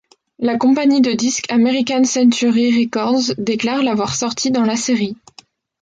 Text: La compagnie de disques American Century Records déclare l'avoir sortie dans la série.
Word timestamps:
La 0.39 0.57
compagnie 0.57 0.99
de 1.01 1.11
disques 1.11 1.51
American 1.51 2.03
Century 2.05 2.71
Records 2.75 3.35
déclare 3.37 3.83
l'avoir 3.83 4.15
sortie 4.15 4.49
dans 4.49 4.63
la 4.65 4.75
série. 4.75 5.15